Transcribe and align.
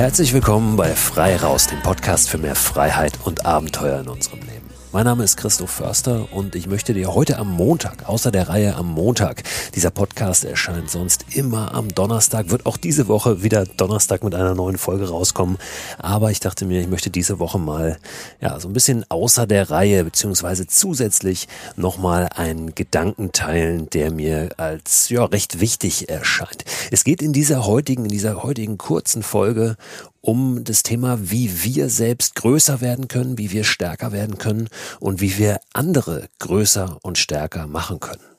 Herzlich 0.00 0.32
willkommen 0.32 0.76
bei 0.76 0.94
Frei 0.94 1.36
Raus, 1.36 1.66
dem 1.66 1.82
Podcast 1.82 2.30
für 2.30 2.38
mehr 2.38 2.54
Freiheit 2.54 3.18
und 3.24 3.44
Abenteuer 3.44 4.00
in 4.00 4.08
unserem 4.08 4.40
Leben. 4.40 4.59
Mein 4.92 5.04
Name 5.04 5.22
ist 5.22 5.36
Christoph 5.36 5.70
Förster 5.70 6.32
und 6.32 6.56
ich 6.56 6.66
möchte 6.66 6.94
dir 6.94 7.14
heute 7.14 7.38
am 7.38 7.48
Montag, 7.48 8.08
außer 8.08 8.32
der 8.32 8.48
Reihe 8.48 8.74
am 8.74 8.88
Montag, 8.88 9.44
dieser 9.76 9.92
Podcast 9.92 10.44
erscheint 10.44 10.90
sonst 10.90 11.26
immer 11.30 11.72
am 11.74 11.94
Donnerstag, 11.94 12.50
wird 12.50 12.66
auch 12.66 12.76
diese 12.76 13.06
Woche 13.06 13.44
wieder 13.44 13.66
Donnerstag 13.66 14.24
mit 14.24 14.34
einer 14.34 14.56
neuen 14.56 14.78
Folge 14.78 15.08
rauskommen. 15.08 15.58
Aber 15.98 16.32
ich 16.32 16.40
dachte 16.40 16.64
mir, 16.64 16.80
ich 16.80 16.88
möchte 16.88 17.08
diese 17.08 17.38
Woche 17.38 17.60
mal, 17.60 17.98
ja, 18.40 18.58
so 18.58 18.68
ein 18.68 18.72
bisschen 18.72 19.04
außer 19.08 19.46
der 19.46 19.70
Reihe, 19.70 20.02
beziehungsweise 20.02 20.66
zusätzlich 20.66 21.46
nochmal 21.76 22.28
einen 22.34 22.74
Gedanken 22.74 23.30
teilen, 23.30 23.88
der 23.90 24.10
mir 24.10 24.48
als, 24.56 25.08
ja, 25.08 25.24
recht 25.24 25.60
wichtig 25.60 26.08
erscheint. 26.08 26.64
Es 26.90 27.04
geht 27.04 27.22
in 27.22 27.32
dieser 27.32 27.64
heutigen, 27.64 28.06
in 28.06 28.10
dieser 28.10 28.42
heutigen 28.42 28.76
kurzen 28.76 29.22
Folge 29.22 29.76
um 30.20 30.64
das 30.64 30.82
Thema, 30.82 31.18
wie 31.30 31.64
wir 31.64 31.88
selbst 31.88 32.34
größer 32.34 32.80
werden 32.80 33.08
können, 33.08 33.38
wie 33.38 33.50
wir 33.50 33.64
stärker 33.64 34.12
werden 34.12 34.38
können 34.38 34.68
und 34.98 35.20
wie 35.20 35.38
wir 35.38 35.60
andere 35.72 36.28
größer 36.38 36.98
und 37.02 37.18
stärker 37.18 37.66
machen 37.66 38.00
können. 38.00 38.29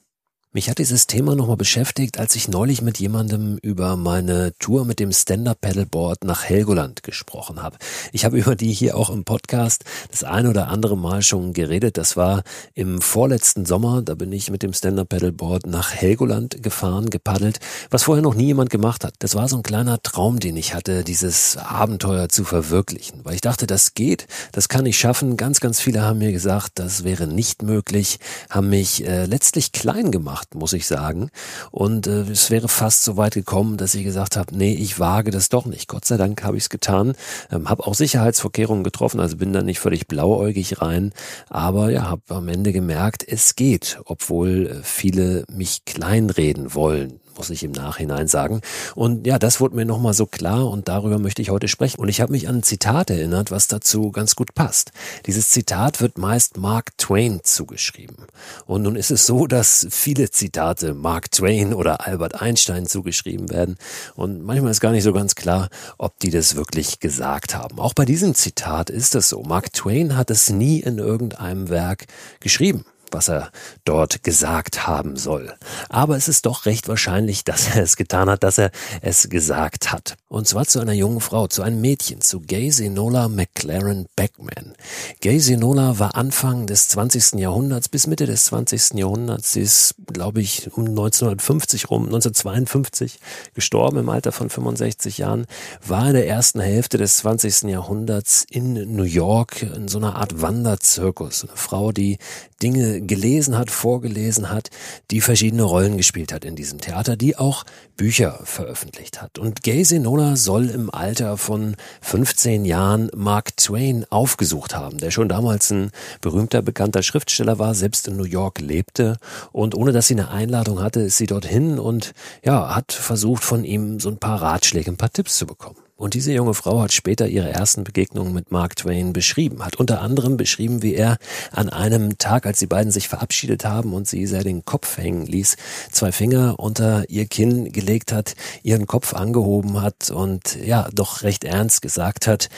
Mich 0.54 0.70
hat 0.70 0.80
dieses 0.80 1.08
Thema 1.08 1.34
nochmal 1.34 1.56
beschäftigt, 1.56 2.20
als 2.20 2.36
ich 2.36 2.50
neulich 2.50 2.82
mit 2.82 3.00
jemandem 3.00 3.58
über 3.62 3.96
meine 3.96 4.52
Tour 4.60 4.84
mit 4.84 5.00
dem 5.00 5.14
Stand-Up-Paddleboard 5.14 6.26
nach 6.26 6.44
Helgoland 6.44 7.04
gesprochen 7.04 7.64
habe. 7.64 7.78
Ich 8.12 8.26
habe 8.26 8.38
über 8.38 8.58
die 8.58 8.74
hier 8.74 8.98
auch 8.98 9.10
im 9.10 9.24
Podcast 9.24 9.86
das 10.10 10.26
ein 10.26 10.48
oder 10.48 10.68
andere 10.68 10.98
Mal 10.98 11.22
schon 11.22 11.54
geredet. 11.54 11.98
Das 11.98 12.18
war 12.18 12.44
im 12.74 13.00
vorletzten 13.00 13.66
Sommer, 13.66 14.02
da 14.02 14.14
bin 14.14 14.30
ich 14.34 14.52
mit 14.52 14.62
dem 14.62 14.74
Stand-Up-Paddleboard 14.74 15.68
nach 15.68 15.94
Helgoland 15.94 16.62
gefahren, 16.62 17.10
gepaddelt, 17.10 17.62
was 17.90 18.04
vorher 18.04 18.22
noch 18.22 18.36
nie 18.36 18.48
jemand 18.48 18.72
gemacht 18.72 19.06
hat. 19.06 19.14
Das 19.20 19.36
war 19.36 19.48
so 19.48 19.56
ein 19.56 19.64
kleiner 19.64 20.02
Traum, 20.04 20.42
den 20.42 20.58
ich 20.58 20.74
hatte, 20.74 21.06
dieses 21.06 21.56
Abenteuer 21.56 22.28
zu 22.28 22.44
verwirklichen, 22.44 23.22
weil 23.24 23.36
ich 23.36 23.42
dachte, 23.42 23.68
das 23.68 23.94
geht, 23.94 24.28
das 24.52 24.68
kann 24.68 24.86
ich 24.86 25.00
schaffen. 25.00 25.38
Ganz, 25.38 25.62
ganz 25.62 25.80
viele 25.80 26.02
haben 26.02 26.20
mir 26.20 26.34
gesagt, 26.34 26.72
das 26.76 27.06
wäre 27.06 27.26
nicht 27.26 27.64
möglich, 27.64 28.20
haben 28.50 28.68
mich 28.68 29.08
äh, 29.08 29.28
letztlich 29.28 29.72
klein 29.72 30.12
gemacht 30.12 30.41
gemacht, 30.42 30.56
muss 30.56 30.74
ich 30.74 30.88
sagen. 30.88 31.30
Und 31.72 32.08
äh, 32.08 32.22
es 32.22 32.50
wäre 32.52 32.68
fast 32.68 33.04
so 33.04 33.18
weit 33.18 33.34
gekommen, 33.34 33.78
dass 33.78 33.94
ich 33.96 34.04
gesagt 34.04 34.38
habe, 34.38 34.56
nee, 34.56 34.74
ich 34.74 35.00
wage 35.00 35.32
das 35.32 35.50
doch 35.50 35.66
nicht. 35.66 35.88
Gott 35.88 36.06
sei 36.06 36.18
Dank 36.18 36.44
habe 36.44 36.58
ich 36.58 36.64
es 36.64 36.70
getan, 36.70 37.14
ähm, 37.52 37.70
habe 37.70 37.86
auch 37.86 37.94
Sicherheitsvorkehrungen 37.94 38.84
getroffen, 38.84 39.20
also 39.20 39.38
bin 39.38 39.54
da 39.54 39.62
nicht 39.62 39.80
völlig 39.80 40.08
blauäugig 40.08 40.82
rein, 40.82 41.14
aber 41.50 41.92
ja, 41.92 42.10
habe 42.10 42.22
am 42.30 42.48
Ende 42.48 42.74
gemerkt, 42.74 43.24
es 43.28 43.56
geht, 43.56 44.00
obwohl 44.06 44.68
äh, 44.68 44.84
viele 44.84 45.46
mich 45.50 45.86
kleinreden 45.86 46.74
wollen 46.74 47.20
muss 47.38 47.50
ich 47.50 47.64
im 47.64 47.72
Nachhinein 47.72 48.28
sagen. 48.28 48.62
Und 48.96 49.26
ja, 49.26 49.40
das 49.40 49.60
wurde 49.60 49.76
mir 49.76 49.86
nochmal 49.86 50.14
so 50.14 50.26
klar 50.26 50.70
und 50.70 50.88
darüber 50.88 51.20
möchte 51.20 51.42
ich 51.42 51.50
heute 51.50 51.68
sprechen. 51.68 52.00
Und 52.00 52.10
ich 52.10 52.22
habe 52.22 52.32
mich 52.32 52.48
an 52.48 52.58
ein 52.58 52.64
Zitat 52.64 53.10
erinnert, 53.10 53.52
was 53.52 53.68
dazu 53.68 54.12
ganz 54.12 54.36
gut 54.36 54.54
passt. 54.54 54.92
Dieses 55.26 55.50
Zitat 55.50 56.02
wird 56.02 56.18
meist 56.18 56.58
Mark 56.58 56.98
Twain 56.98 57.42
zugeschrieben. 57.44 58.18
Und 58.66 58.84
nun 58.84 58.96
ist 58.96 59.12
es 59.12 59.26
so, 59.26 59.48
dass 59.48 59.88
viele 59.90 60.30
Zitate 60.30 60.94
Mark 60.94 61.32
Twain 61.32 61.74
oder 61.74 62.06
Albert 62.08 62.42
Einstein 62.42 62.86
zugeschrieben 62.86 63.50
werden. 63.50 63.78
Und 64.16 64.44
manchmal 64.44 64.72
ist 64.72 64.82
gar 64.82 64.92
nicht 64.92 65.04
so 65.04 65.14
ganz 65.14 65.36
klar, 65.36 65.70
ob 65.98 66.20
die 66.20 66.32
das 66.32 66.56
wirklich 66.56 67.00
gesagt 67.00 67.56
haben. 67.56 67.80
Auch 67.80 67.94
bei 67.94 68.06
diesem 68.06 68.36
Zitat 68.36 68.90
ist 68.90 69.16
es 69.16 69.30
so. 69.30 69.44
Mark 69.44 69.74
Twain 69.74 70.16
hat 70.16 70.30
es 70.30 70.50
nie 70.50 70.80
in 70.80 70.98
irgendeinem 70.98 71.70
Werk 71.70 72.06
geschrieben 72.40 72.86
was 73.14 73.30
er 73.30 73.52
dort 73.86 74.24
gesagt 74.24 74.88
haben 74.88 75.16
soll. 75.16 75.54
Aber 75.90 76.18
es 76.18 76.28
ist 76.28 76.46
doch 76.46 76.66
recht 76.66 76.88
wahrscheinlich, 76.88 77.44
dass 77.44 77.76
er 77.76 77.84
es 77.84 77.96
getan 77.96 78.30
hat, 78.30 78.44
dass 78.44 78.58
er 78.58 78.72
es 79.02 79.30
gesagt 79.30 79.92
hat. 79.92 80.16
Und 80.28 80.48
zwar 80.48 80.66
zu 80.66 80.80
einer 80.80 80.94
jungen 80.94 81.20
Frau, 81.20 81.48
zu 81.48 81.62
einem 81.62 81.82
Mädchen, 81.82 82.22
zu 82.22 82.40
Gay 82.40 82.70
Zenola 82.70 83.28
McLaren 83.28 84.08
Beckman. 84.16 84.74
Gay 85.20 85.40
Zenola 85.40 86.00
war 86.00 86.16
Anfang 86.16 86.68
des 86.68 86.88
20. 86.88 87.34
Jahrhunderts 87.34 87.90
bis 87.90 88.08
Mitte 88.08 88.26
des 88.26 88.46
20. 88.46 88.94
Jahrhunderts. 88.94 89.54
Sie 89.54 89.62
ist, 89.62 89.96
glaube 90.08 90.42
ich, 90.42 90.72
um 90.72 90.86
1950 90.86 91.90
rum, 91.90 92.06
1952 92.06 93.20
gestorben 93.54 93.98
im 93.98 94.10
Alter 94.10 94.32
von 94.32 94.50
65 94.50 95.18
Jahren, 95.18 95.46
war 95.86 96.08
in 96.08 96.14
der 96.14 96.28
ersten 96.28 96.60
Hälfte 96.60 96.98
des 96.98 97.18
20. 97.18 97.64
Jahrhunderts 97.64 98.46
in 98.50 98.96
New 98.96 99.04
York 99.04 99.64
in 99.64 99.88
so 99.88 99.98
einer 99.98 100.16
Art 100.16 100.42
Wanderzirkus. 100.42 101.44
Eine 101.44 101.58
Frau, 101.58 101.92
die 101.92 102.18
Dinge 102.62 103.02
gelesen 103.02 103.58
hat, 103.58 103.72
vorgelesen 103.72 104.50
hat, 104.50 104.70
die 105.10 105.22
verschiedene 105.22 105.64
Rollen 105.64 105.98
gespielt 105.98 106.34
hat 106.34 106.46
in 106.46 106.56
diesem 106.56 106.80
Theater, 106.80 107.16
die 107.16 107.38
auch 107.38 107.64
Bücher 107.98 108.40
veröffentlicht 108.44 109.22
hat. 109.22 109.38
Und 109.38 109.64
Gay 109.64 109.84
Senola 109.84 110.36
soll 110.36 110.70
im 110.70 110.94
Alter 110.94 111.38
von 111.38 111.76
15 112.02 112.66
Jahren 112.66 113.10
Mark 113.16 113.58
Twain 113.58 114.06
aufgesucht 114.10 114.76
haben, 114.76 114.98
der 114.98 115.12
schon 115.12 115.30
damals 115.30 115.72
ein 115.72 115.92
berühmter, 116.22 116.62
bekannter 116.62 117.04
Schriftsteller 117.04 117.60
war, 117.60 117.76
selbst 117.76 118.08
in 118.08 118.18
New 118.18 118.24
York 118.24 118.60
lebte. 118.60 119.18
Und 119.52 119.76
ohne 119.76 119.92
dass 119.92 120.08
sie 120.08 120.16
eine 120.16 120.30
Einladung 120.30 120.82
hatte, 120.82 121.02
ist 121.02 121.18
sie 121.18 121.28
dorthin 121.28 121.80
und 121.80 122.14
ja, 122.44 122.76
hat 122.76 122.92
versucht 122.92 123.44
von 123.44 123.64
ihm 123.64 124.00
so 124.00 124.10
ein 124.10 124.18
paar 124.18 124.42
Ratschläge, 124.42 124.92
ein 124.92 124.98
paar 124.98 125.12
Tipps 125.12 125.38
zu 125.38 125.46
bekommen. 125.46 125.78
Und 126.02 126.16
diese 126.16 126.34
junge 126.34 126.56
Frau 126.56 126.82
hat 126.82 126.94
später 126.94 127.28
ihre 127.28 127.52
ersten 127.52 127.84
Begegnungen 127.84 128.34
mit 128.34 128.50
Mark 128.50 128.76
Twain 128.76 129.14
beschrieben, 129.14 129.64
hat 129.64 129.76
unter 129.76 130.02
anderem 130.02 130.36
beschrieben, 130.36 130.82
wie 130.82 130.96
er 130.96 131.18
an 131.52 131.70
einem 131.70 132.18
Tag, 132.18 132.48
als 132.48 132.58
die 132.58 132.66
beiden 132.66 132.92
sich 132.92 133.08
verabschiedet 133.08 133.66
haben 133.66 133.94
und 133.94 134.08
sie 134.08 134.26
sehr 134.26 134.44
den 134.44 134.66
Kopf 134.66 134.98
hängen 134.98 135.28
ließ, 135.28 135.58
zwei 135.92 136.12
Finger 136.12 136.60
unter 136.60 137.08
ihr 137.08 137.28
Kinn 137.28 137.72
gelegt 137.72 138.12
hat, 138.12 138.34
ihren 138.64 138.88
Kopf 138.88 139.14
angehoben 139.14 139.84
hat 139.84 140.10
und 140.10 140.56
ja, 140.56 140.90
doch 140.92 141.22
recht 141.22 141.44
ernst 141.44 141.84
gesagt 141.84 142.26
hat, 142.26 142.50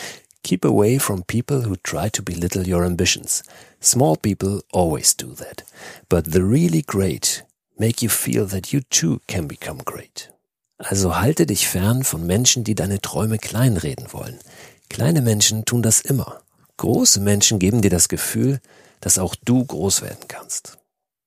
Keep 0.43 0.63
away 0.63 0.97
from 0.97 1.23
people 1.27 1.69
who 1.69 1.75
try 1.83 2.09
to 2.09 2.23
belittle 2.23 2.63
your 2.65 2.85
ambitions. 2.85 3.43
Small 3.81 4.15
people 4.15 4.61
always 4.71 5.17
do 5.17 5.33
that. 5.35 5.65
But 6.07 6.31
the 6.31 6.39
really 6.39 6.81
great 6.81 7.43
make 7.77 8.01
you 8.01 8.09
feel 8.09 8.47
that 8.47 8.71
you 8.71 8.79
too 8.89 9.19
can 9.27 9.49
become 9.49 9.79
great. 9.83 10.32
Also 10.83 11.17
halte 11.17 11.45
dich 11.45 11.67
fern 11.67 12.03
von 12.03 12.25
Menschen, 12.25 12.65
die 12.65 12.75
deine 12.75 12.99
Träume 12.99 13.37
kleinreden 13.37 14.11
wollen. 14.11 14.37
Kleine 14.89 15.21
Menschen 15.21 15.63
tun 15.63 15.81
das 15.81 16.01
immer. 16.01 16.41
Große 16.77 17.21
Menschen 17.21 17.57
geben 17.57 17.81
dir 17.81 17.89
das 17.89 18.09
Gefühl, 18.09 18.59
dass 18.99 19.17
auch 19.17 19.35
du 19.45 19.63
groß 19.63 20.01
werden 20.01 20.27
kannst. 20.27 20.77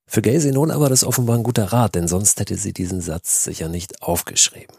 Für 0.07 0.21
Gacy 0.23 0.53
nun 0.53 0.71
aber 0.71 0.89
das 0.89 1.05
offenbar 1.05 1.37
ein 1.37 1.43
guter 1.43 1.73
Rat, 1.73 1.95
denn 1.95 2.07
sonst 2.07 2.39
hätte 2.39 2.57
sie 2.57 2.73
diesen 2.73 3.01
Satz 3.01 3.45
sicher 3.45 3.69
nicht 3.69 4.03
aufgeschrieben. 4.03 4.77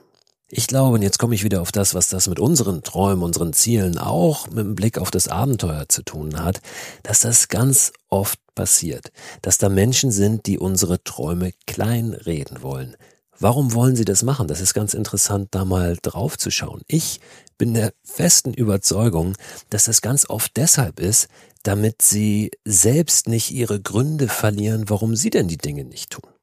Ich 0.49 0.67
glaube, 0.67 0.95
und 0.95 1.01
jetzt 1.01 1.19
komme 1.19 1.35
ich 1.35 1.43
wieder 1.43 1.61
auf 1.61 1.73
das, 1.73 1.93
was 1.93 2.07
das 2.07 2.27
mit 2.27 2.39
unseren 2.39 2.83
Träumen, 2.83 3.23
unseren 3.23 3.51
Zielen 3.51 3.97
auch 3.97 4.47
mit 4.47 4.59
dem 4.59 4.75
Blick 4.75 4.97
auf 4.99 5.11
das 5.11 5.27
Abenteuer 5.27 5.89
zu 5.89 6.03
tun 6.03 6.41
hat, 6.41 6.61
dass 7.03 7.21
das 7.21 7.49
ganz 7.49 7.91
oft 8.09 8.39
passiert, 8.55 9.11
dass 9.41 9.57
da 9.57 9.67
Menschen 9.67 10.11
sind, 10.11 10.45
die 10.45 10.57
unsere 10.57 11.03
Träume 11.03 11.51
kleinreden 11.65 12.61
wollen, 12.61 12.95
Warum 13.39 13.73
wollen 13.73 13.95
sie 13.95 14.05
das 14.05 14.23
machen? 14.23 14.47
Das 14.47 14.61
ist 14.61 14.73
ganz 14.73 14.93
interessant, 14.93 15.49
da 15.51 15.63
mal 15.63 15.97
drauf 16.01 16.37
zu 16.37 16.49
schauen. 16.49 16.81
Ich 16.87 17.19
bin 17.57 17.73
der 17.73 17.93
festen 18.03 18.53
Überzeugung, 18.53 19.35
dass 19.69 19.85
das 19.85 20.01
ganz 20.01 20.27
oft 20.29 20.57
deshalb 20.57 20.99
ist, 20.99 21.27
damit 21.63 22.01
sie 22.01 22.51
selbst 22.65 23.27
nicht 23.27 23.51
ihre 23.51 23.79
Gründe 23.79 24.27
verlieren, 24.27 24.89
warum 24.89 25.15
sie 25.15 25.29
denn 25.29 25.47
die 25.47 25.57
Dinge 25.57 25.83
nicht 25.83 26.11
tun. 26.11 26.36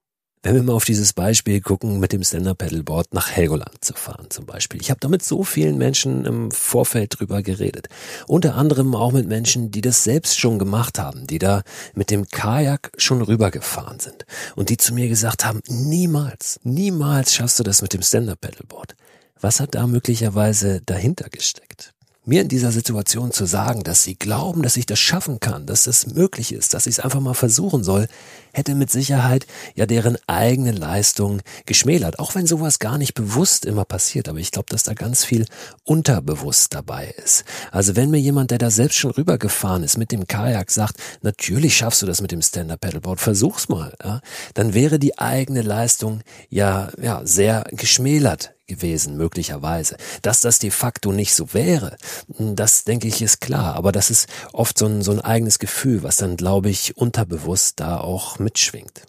Wenn 0.45 0.57
wir 0.57 0.63
mal 0.63 0.75
auf 0.75 0.85
dieses 0.85 1.15
Beispiel 1.15 1.63
gucken, 1.63 2.01
mit 2.01 2.13
dem 2.13 2.23
Stand-Up-Paddleboard 2.23 3.15
nach 3.15 3.31
Helgoland 3.31 3.83
zu 3.83 3.95
fahren 3.95 4.27
zum 4.29 4.45
Beispiel. 4.45 4.79
Ich 4.79 4.91
habe 4.91 5.01
da 5.01 5.09
mit 5.09 5.25
so 5.25 5.43
vielen 5.43 5.79
Menschen 5.79 6.27
im 6.27 6.51
Vorfeld 6.51 7.19
drüber 7.19 7.43
geredet. 7.43 7.89
Unter 8.27 8.55
anderem 8.55 8.95
auch 8.95 9.13
mit 9.13 9.27
Menschen, 9.27 9.71
die 9.71 9.81
das 9.81 10.05
selbst 10.05 10.39
schon 10.39 10.59
gemacht 10.59 10.99
haben, 10.99 11.27
die 11.27 11.39
da 11.39 11.63
mit 11.95 12.11
dem 12.11 12.27
Kajak 12.27 12.93
schon 12.99 13.23
rübergefahren 13.23 14.01
sind. 14.01 14.27
Und 14.55 14.69
die 14.69 14.77
zu 14.77 14.93
mir 14.93 15.09
gesagt 15.09 15.47
haben, 15.47 15.63
niemals, 15.67 16.61
niemals 16.63 17.33
schaffst 17.33 17.59
du 17.59 17.63
das 17.63 17.81
mit 17.81 17.95
dem 17.95 18.03
Stand-Up-Paddleboard. 18.03 18.97
Was 19.41 19.61
hat 19.61 19.75
da 19.75 19.87
möglicherweise 19.87 20.83
dahinter 20.85 21.31
gesteckt? 21.31 21.95
mir 22.27 22.41
in 22.41 22.49
dieser 22.49 22.73
Situation 22.73 23.33
zu 23.33 23.45
sagen, 23.45 23.83
dass 23.83 24.03
sie 24.03 24.15
glauben, 24.15 24.63
dass 24.63 24.77
ich 24.77 24.87
das 24.87 24.99
schaffen 24.99 25.41
kann, 25.41 25.67
dass 25.67 25.85
das 25.85 26.07
möglich 26.07 26.53
ist, 26.53 26.73
dass 26.73 26.87
ich 26.87 26.99
es 26.99 27.01
einfach 27.01 27.21
mal 27.21 27.35
versuchen 27.35 27.85
soll, 27.85 28.09
hätte 28.55 28.75
mit 28.75 28.91
Sicherheit 28.91 29.47
ja 29.75 29.87
deren 29.87 30.17
eigene 30.27 30.73
Leistung 30.73 31.43
geschmälert. 31.67 32.19
Auch 32.19 32.35
wenn 32.35 32.47
sowas 32.47 32.79
gar 32.79 32.99
nicht 32.99 33.15
bewusst 33.15 33.65
immer 33.67 33.85
passiert. 33.85 34.29
Aber 34.29 34.39
ich 34.39 34.51
glaube, 34.51 34.69
dass 34.71 34.85
da 34.85 34.95
ganz 34.95 35.25
viel 35.25 35.47
unterbewusst 35.85 36.75
dabei 36.75 37.15
ist. 37.23 37.45
Also 37.71 37.97
wenn 37.97 38.11
mir 38.11 38.21
jemand, 38.21 38.51
der 38.51 38.59
da 38.59 38.71
selbst 38.71 38.97
schon 38.97 39.11
rübergefahren 39.11 39.83
ist 39.83 39.99
mit 39.99 40.13
dem 40.13 40.27
Kajak, 40.27 40.71
sagt, 40.71 40.97
natürlich 41.23 41.77
schaffst 41.77 42.03
du 42.03 42.07
das 42.07 42.21
mit 42.21 42.33
dem 42.33 42.43
Stand-Up-Paddleboard, 42.43 43.21
versuch's 43.21 43.69
mal, 43.69 43.95
ja, 44.03 44.21
dann 44.55 44.75
wäre 44.75 44.99
die 44.99 45.19
eigene 45.19 45.63
Leistung 45.63 46.23
ja, 46.49 46.91
ja, 47.01 47.21
sehr 47.25 47.65
geschmälert 47.73 48.55
gewesen, 48.67 49.17
möglicherweise. 49.17 49.97
Dass 50.23 50.41
das 50.41 50.59
de 50.59 50.71
facto 50.71 51.13
nicht 51.13 51.35
so 51.35 51.53
wäre, 51.53 51.97
das 52.39 52.85
denke 52.85 53.09
ich 53.09 53.21
ist 53.21 53.41
klar. 53.41 53.75
Aber 53.75 53.93
das 53.93 54.11
ist 54.11 54.29
oft 54.53 54.79
so 54.79 54.87
ein, 54.87 55.03
so 55.03 55.13
ein 55.13 55.21
eigenes 55.21 55.59
Gefühl, 55.59 56.03
was 56.03 56.17
dann, 56.17 56.37
glaube 56.37 56.71
ich, 56.71 56.97
unterbewusst 56.97 57.81
da 57.81 57.99
auch 57.99 58.39
mitschwingt. 58.45 59.03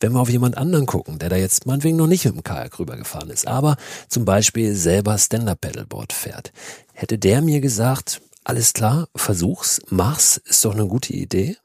Wenn 0.00 0.12
wir 0.12 0.20
auf 0.20 0.28
jemand 0.28 0.58
anderen 0.58 0.86
gucken, 0.86 1.18
der 1.18 1.30
da 1.30 1.36
jetzt 1.36 1.66
meinetwegen 1.66 1.96
noch 1.96 2.06
nicht 2.06 2.24
mit 2.26 2.34
dem 2.34 2.42
Kajak 2.42 2.78
rübergefahren 2.78 3.30
ist, 3.30 3.46
aber 3.46 3.76
zum 4.08 4.24
Beispiel 4.24 4.74
selber 4.74 5.16
Stand-Up-Paddleboard 5.16 6.12
fährt, 6.12 6.52
hätte 6.92 7.18
der 7.18 7.40
mir 7.40 7.60
gesagt, 7.60 8.20
alles 8.44 8.74
klar, 8.74 9.08
versuch's, 9.16 9.80
mach's, 9.88 10.36
ist 10.36 10.64
doch 10.64 10.74
eine 10.74 10.86
gute 10.86 11.14
Idee? 11.14 11.56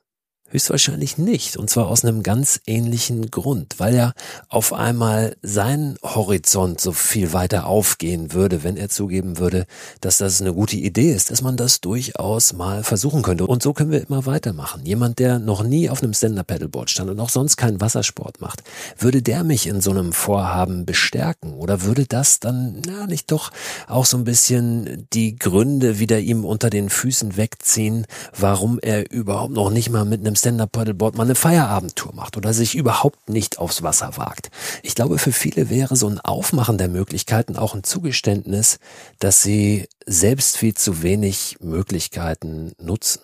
Höchstwahrscheinlich 0.51 1.17
nicht. 1.17 1.57
Und 1.57 1.69
zwar 1.69 1.87
aus 1.87 2.03
einem 2.03 2.23
ganz 2.23 2.59
ähnlichen 2.65 3.29
Grund, 3.29 3.75
weil 3.77 3.95
ja 3.95 4.13
auf 4.47 4.73
einmal 4.73 5.35
sein 5.43 5.95
Horizont 6.03 6.81
so 6.81 6.91
viel 6.91 7.33
weiter 7.33 7.67
aufgehen 7.67 8.33
würde, 8.33 8.63
wenn 8.63 8.75
er 8.75 8.89
zugeben 8.89 9.37
würde, 9.37 9.67
dass 10.01 10.17
das 10.17 10.41
eine 10.41 10.53
gute 10.53 10.75
Idee 10.75 11.11
ist, 11.11 11.29
dass 11.29 11.43
man 11.43 11.55
das 11.55 11.81
durchaus 11.81 12.53
mal 12.53 12.83
versuchen 12.83 13.21
könnte. 13.21 13.45
Und 13.45 13.61
so 13.61 13.73
können 13.73 13.91
wir 13.91 14.01
immer 14.01 14.25
weitermachen. 14.25 14.85
Jemand, 14.85 15.19
der 15.19 15.37
noch 15.37 15.63
nie 15.63 15.89
auf 15.89 16.01
einem 16.01 16.13
Stand-Up-Paddleboard 16.13 16.89
stand 16.89 17.11
und 17.11 17.19
auch 17.19 17.29
sonst 17.29 17.57
keinen 17.57 17.79
Wassersport 17.79 18.41
macht, 18.41 18.63
würde 18.97 19.21
der 19.21 19.43
mich 19.43 19.67
in 19.67 19.81
so 19.81 19.91
einem 19.91 20.13
Vorhaben 20.13 20.85
bestärken? 20.85 21.53
Oder 21.53 21.83
würde 21.83 22.05
das 22.07 22.39
dann, 22.39 22.81
na, 22.87 23.05
nicht 23.05 23.31
doch 23.31 23.51
auch 23.87 24.05
so 24.05 24.17
ein 24.17 24.23
bisschen 24.23 25.07
die 25.13 25.35
Gründe 25.35 25.99
wieder 25.99 26.19
ihm 26.19 26.43
unter 26.43 26.71
den 26.71 26.89
Füßen 26.89 27.37
wegziehen, 27.37 28.07
warum 28.35 28.79
er 28.79 29.11
überhaupt 29.11 29.53
noch 29.53 29.69
nicht 29.69 29.89
mal 29.89 30.05
mit 30.05 30.21
einem 30.21 30.38
Stand-Up-Paddleboard 30.39 31.15
mal 31.15 31.23
eine 31.23 31.35
Feierabendtour 31.35 32.13
macht 32.13 32.37
oder 32.37 32.53
sich 32.53 32.75
überhaupt 32.75 33.29
nicht 33.29 33.59
aufs 33.59 33.83
Wasser 33.83 34.17
wagt. 34.17 34.49
Ich 34.83 34.95
glaube, 34.95 35.17
für 35.17 35.31
viele 35.31 35.69
wäre 35.69 35.95
so 35.95 36.07
ein 36.07 36.19
Aufmachen 36.19 36.77
der 36.77 36.89
Möglichkeiten 36.89 37.55
auch 37.55 37.75
ein 37.75 37.83
Zugeständnis, 37.83 38.79
dass 39.19 39.43
sie 39.43 39.87
selbst 40.05 40.57
viel 40.57 40.73
zu 40.73 41.03
wenig 41.03 41.57
Möglichkeiten 41.61 42.73
nutzen. 42.79 43.21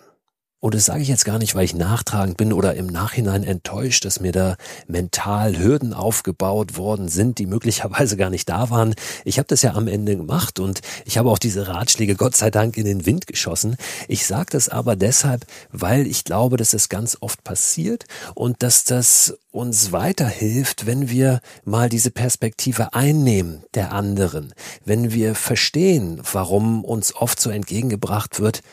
Und 0.66 0.74
das 0.74 0.86
sage 0.86 1.04
ich 1.04 1.10
jetzt 1.10 1.26
gar 1.26 1.38
nicht, 1.38 1.54
weil 1.54 1.64
ich 1.64 1.76
nachtragend 1.76 2.38
bin 2.38 2.52
oder 2.52 2.74
im 2.74 2.88
Nachhinein 2.88 3.44
enttäuscht, 3.44 4.04
dass 4.04 4.20
mir 4.20 4.32
da 4.32 4.56
mental 4.88 5.60
Hürden 5.60 5.94
aufgebaut 5.94 6.76
worden 6.76 7.08
sind, 7.08 7.38
die 7.38 7.46
möglicherweise 7.46 8.18
gar 8.18 8.32
nicht 8.32 8.50
da 8.50 8.72
waren. 8.72 8.96
Ich 9.26 9.38
habe 9.38 9.48
das 9.48 9.62
ja 9.62 9.76
am 9.76 9.88
Ende 9.88 10.18
gemacht 10.18 10.60
und 10.60 10.82
ich 11.06 11.20
habe 11.20 11.30
auch 11.30 11.38
diese 11.38 11.68
Ratschläge 11.68 12.16
Gott 12.16 12.36
sei 12.36 12.50
Dank 12.50 12.78
in 12.78 12.86
den 12.86 13.06
Wind 13.06 13.28
geschossen. 13.28 13.76
Ich 14.08 14.26
sage 14.26 14.48
das 14.54 14.68
aber 14.68 14.96
deshalb, 14.96 15.46
weil 15.72 16.08
ich 16.08 16.24
glaube, 16.24 16.58
dass 16.58 16.72
das 16.72 16.90
ganz 16.90 17.16
oft 17.20 17.44
passiert 17.44 18.06
und 18.34 18.64
dass 18.64 18.86
das 18.86 19.38
uns 19.52 19.92
weiterhilft, 19.92 20.88
wenn 20.88 21.10
wir 21.10 21.42
mal 21.64 21.90
diese 21.90 22.10
Perspektive 22.10 22.96
einnehmen 22.96 23.64
der 23.76 23.92
anderen, 23.92 24.56
wenn 24.84 25.12
wir 25.12 25.36
verstehen, 25.36 26.20
warum 26.34 26.84
uns 26.84 27.16
oft 27.16 27.40
so 27.40 27.52
entgegengebracht 27.52 28.40
wird, 28.40 28.64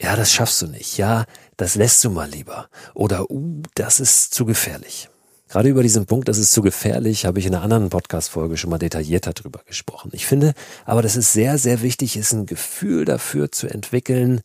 ja, 0.00 0.16
das 0.16 0.32
schaffst 0.32 0.62
du 0.62 0.66
nicht, 0.66 0.96
ja, 0.96 1.24
das 1.56 1.74
lässt 1.74 2.04
du 2.04 2.10
mal 2.10 2.30
lieber 2.30 2.68
oder 2.94 3.30
uh, 3.30 3.62
das 3.74 4.00
ist 4.00 4.34
zu 4.34 4.44
gefährlich. 4.44 5.08
Gerade 5.48 5.70
über 5.70 5.82
diesen 5.82 6.04
Punkt, 6.04 6.28
das 6.28 6.36
ist 6.36 6.52
zu 6.52 6.60
gefährlich, 6.60 7.24
habe 7.24 7.38
ich 7.38 7.46
in 7.46 7.54
einer 7.54 7.64
anderen 7.64 7.88
Podcast-Folge 7.88 8.58
schon 8.58 8.68
mal 8.68 8.78
detaillierter 8.78 9.32
drüber 9.32 9.62
gesprochen. 9.64 10.10
Ich 10.12 10.26
finde 10.26 10.52
aber, 10.84 11.00
dass 11.00 11.16
es 11.16 11.32
sehr, 11.32 11.56
sehr 11.56 11.80
wichtig 11.80 12.18
ist, 12.18 12.32
ein 12.32 12.44
Gefühl 12.44 13.06
dafür 13.06 13.50
zu 13.50 13.66
entwickeln, 13.66 14.42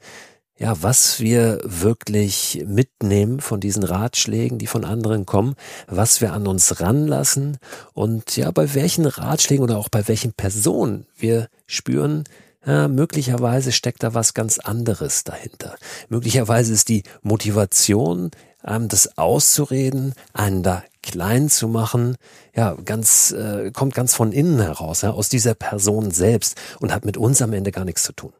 ja, 0.57 0.81
was 0.81 1.19
wir 1.19 1.59
wirklich 1.63 2.63
mitnehmen 2.65 3.41
von 3.41 3.59
diesen 3.59 3.83
Ratschlägen, 3.83 4.59
die 4.59 4.67
von 4.67 4.85
anderen 4.85 5.25
kommen, 5.25 5.55
was 5.87 6.21
wir 6.21 6.31
an 6.31 6.47
uns 6.47 6.79
ranlassen 6.79 7.57
und 7.93 8.37
ja, 8.37 8.49
bei 8.51 8.73
welchen 8.73 9.05
Ratschlägen 9.05 9.63
oder 9.63 9.77
auch 9.77 9.89
bei 9.89 10.07
welchen 10.07 10.31
Personen 10.31 11.05
wir 11.17 11.49
spüren, 11.65 12.23
ja, 12.65 12.87
möglicherweise 12.87 13.71
steckt 13.71 14.03
da 14.03 14.13
was 14.13 14.33
ganz 14.33 14.59
anderes 14.59 15.23
dahinter. 15.23 15.75
Möglicherweise 16.09 16.73
ist 16.73 16.89
die 16.89 17.03
Motivation, 17.21 18.31
ähm, 18.65 18.87
das 18.87 19.17
auszureden, 19.17 20.13
einen 20.33 20.63
da 20.63 20.83
klein 21.01 21.49
zu 21.49 21.67
machen, 21.67 22.15
ja, 22.55 22.75
ganz, 22.85 23.31
äh, 23.31 23.71
kommt 23.71 23.93
ganz 23.93 24.13
von 24.15 24.31
innen 24.31 24.59
heraus, 24.59 25.01
ja, 25.01 25.11
aus 25.11 25.29
dieser 25.29 25.53
Person 25.53 26.11
selbst 26.11 26.55
und 26.79 26.93
hat 26.93 27.05
mit 27.05 27.17
uns 27.17 27.41
am 27.41 27.53
Ende 27.53 27.71
gar 27.71 27.85
nichts 27.85 28.03
zu 28.03 28.13
tun. 28.13 28.33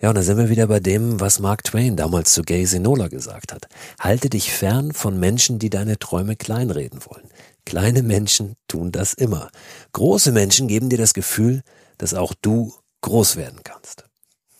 Ja, 0.00 0.08
und 0.08 0.16
da 0.16 0.22
sind 0.22 0.36
wir 0.36 0.48
wieder 0.48 0.66
bei 0.66 0.80
dem, 0.80 1.20
was 1.20 1.38
Mark 1.38 1.62
Twain 1.62 1.96
damals 1.96 2.32
zu 2.32 2.42
Gay 2.42 2.66
Sinola 2.66 3.06
gesagt 3.06 3.52
hat. 3.52 3.68
Halte 4.00 4.28
dich 4.30 4.52
fern 4.52 4.92
von 4.92 5.20
Menschen, 5.20 5.60
die 5.60 5.70
deine 5.70 5.96
Träume 5.96 6.34
kleinreden 6.34 6.98
wollen. 7.06 7.28
Kleine 7.64 8.02
Menschen 8.02 8.56
tun 8.66 8.90
das 8.90 9.14
immer. 9.14 9.48
Große 9.92 10.32
Menschen 10.32 10.66
geben 10.66 10.88
dir 10.88 10.98
das 10.98 11.14
Gefühl, 11.14 11.62
dass 11.98 12.14
auch 12.14 12.34
du 12.42 12.74
groß 13.02 13.36
werden 13.36 13.60
kannst. 13.62 14.04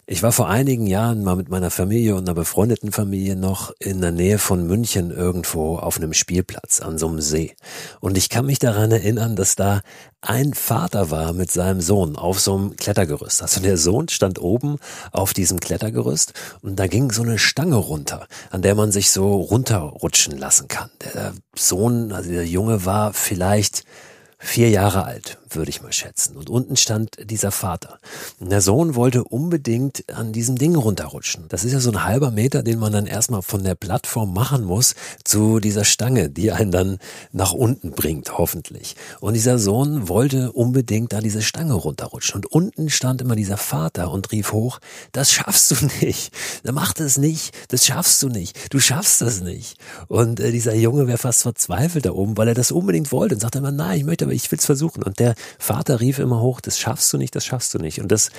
Ich 0.04 0.22
war 0.22 0.32
vor 0.32 0.48
einigen 0.48 0.88
Jahren 0.88 1.22
mal 1.22 1.36
mit 1.36 1.48
meiner 1.48 1.70
Familie 1.70 2.16
und 2.16 2.28
einer 2.28 2.34
befreundeten 2.34 2.90
Familie 2.90 3.36
noch 3.36 3.72
in 3.78 4.00
der 4.00 4.10
Nähe 4.10 4.38
von 4.38 4.66
München 4.66 5.12
irgendwo 5.12 5.78
auf 5.78 5.96
einem 5.96 6.12
Spielplatz 6.12 6.80
an 6.80 6.98
so 6.98 7.08
einem 7.08 7.20
See. 7.20 7.54
Und 8.00 8.18
ich 8.18 8.28
kann 8.28 8.44
mich 8.44 8.58
daran 8.58 8.90
erinnern, 8.90 9.36
dass 9.36 9.54
da 9.54 9.80
ein 10.20 10.54
Vater 10.54 11.12
war 11.12 11.32
mit 11.32 11.52
seinem 11.52 11.80
Sohn 11.80 12.16
auf 12.16 12.40
so 12.40 12.56
einem 12.56 12.76
Klettergerüst. 12.76 13.42
Also 13.42 13.60
der 13.62 13.78
Sohn 13.78 14.08
stand 14.08 14.40
oben 14.40 14.78
auf 15.12 15.34
diesem 15.34 15.60
Klettergerüst 15.60 16.34
und 16.62 16.80
da 16.80 16.88
ging 16.88 17.12
so 17.12 17.22
eine 17.22 17.38
Stange 17.38 17.76
runter, 17.76 18.26
an 18.50 18.60
der 18.60 18.74
man 18.74 18.90
sich 18.90 19.12
so 19.12 19.36
runterrutschen 19.36 20.36
lassen 20.36 20.66
kann. 20.66 20.90
Der 21.14 21.32
Sohn, 21.56 22.10
also 22.10 22.28
der 22.28 22.46
Junge 22.46 22.84
war 22.84 23.12
vielleicht 23.12 23.84
vier 24.36 24.68
Jahre 24.68 25.04
alt, 25.04 25.38
würde 25.56 25.70
ich 25.70 25.82
mal 25.82 25.92
schätzen. 25.92 26.36
Und 26.36 26.50
unten 26.50 26.76
stand 26.76 27.16
dieser 27.30 27.50
Vater. 27.50 27.98
Und 28.38 28.50
der 28.50 28.60
Sohn 28.60 28.94
wollte 28.94 29.24
unbedingt 29.24 30.04
an 30.12 30.32
diesem 30.32 30.56
Ding 30.56 30.74
runterrutschen. 30.74 31.46
Das 31.48 31.64
ist 31.64 31.72
ja 31.72 31.80
so 31.80 31.90
ein 31.90 32.04
halber 32.04 32.30
Meter, 32.30 32.62
den 32.62 32.78
man 32.78 32.92
dann 32.92 33.06
erstmal 33.06 33.42
von 33.42 33.64
der 33.64 33.74
Plattform 33.74 34.32
machen 34.32 34.64
muss 34.64 34.94
zu 35.24 35.60
dieser 35.60 35.84
Stange, 35.84 36.30
die 36.30 36.52
einen 36.52 36.70
dann 36.70 36.98
nach 37.32 37.52
unten 37.52 37.92
bringt, 37.92 38.38
hoffentlich. 38.38 38.96
Und 39.20 39.34
dieser 39.34 39.58
Sohn 39.58 40.08
wollte 40.08 40.52
unbedingt 40.52 41.12
da 41.12 41.20
diese 41.20 41.42
Stange 41.42 41.74
runterrutschen. 41.74 42.36
Und 42.36 42.46
unten 42.46 42.90
stand 42.90 43.20
immer 43.20 43.36
dieser 43.36 43.56
Vater 43.56 44.10
und 44.10 44.32
rief 44.32 44.52
hoch, 44.52 44.78
das 45.12 45.30
schaffst 45.30 45.70
du 45.70 45.76
nicht. 46.00 46.32
Mach 46.64 46.92
das 46.92 47.18
nicht. 47.18 47.54
Das 47.68 47.86
schaffst 47.86 48.22
du 48.22 48.28
nicht. 48.28 48.72
Du 48.72 48.80
schaffst 48.80 49.20
das 49.20 49.40
nicht. 49.40 49.76
Und 50.08 50.40
äh, 50.40 50.52
dieser 50.52 50.74
Junge 50.74 51.06
wäre 51.06 51.18
fast 51.18 51.42
verzweifelt 51.42 52.06
da 52.06 52.12
oben, 52.12 52.36
weil 52.36 52.48
er 52.48 52.54
das 52.54 52.72
unbedingt 52.72 53.12
wollte 53.12 53.34
und 53.34 53.40
sagte 53.40 53.58
immer, 53.58 53.72
nein, 53.72 53.98
ich 53.98 54.04
möchte 54.04 54.24
aber 54.24 54.34
ich 54.34 54.50
will's 54.50 54.66
versuchen. 54.66 55.02
Und 55.02 55.18
der 55.18 55.34
Vater 55.58 56.00
rief 56.00 56.18
immer 56.18 56.40
hoch, 56.40 56.60
das 56.60 56.78
schaffst 56.78 57.12
du 57.12 57.18
nicht, 57.18 57.34
das 57.34 57.44
schaffst 57.44 57.74
du 57.74 57.78
nicht. 57.78 58.00
Und 58.00 58.12
das 58.12 58.30